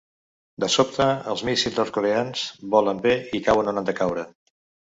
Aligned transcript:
De 0.63 0.69
sobte, 0.75 1.05
els 1.33 1.43
míssils 1.51 1.77
nord-coreans 1.81 2.47
volen 2.77 3.05
bé 3.07 3.15
i 3.41 3.45
cauen 3.49 3.73
on 3.75 3.83
han 3.83 3.91
de 3.93 3.97
caure. 4.01 4.29